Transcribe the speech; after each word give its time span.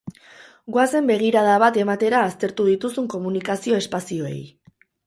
Goazen 0.77 1.11
begirada 1.11 1.59
bat 1.65 1.77
ematera 1.83 2.23
aztertu 2.31 2.67
dituzun 2.73 3.13
komunikazio 3.17 3.81
espazioei. 3.87 4.39